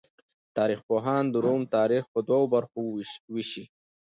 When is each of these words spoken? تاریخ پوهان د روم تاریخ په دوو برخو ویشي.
تاریخ 0.57 0.79
پوهان 0.89 1.23
د 1.29 1.35
روم 1.45 1.61
تاریخ 1.75 2.03
په 2.13 2.19
دوو 2.27 2.45
برخو 2.55 2.81
ویشي. 3.33 3.65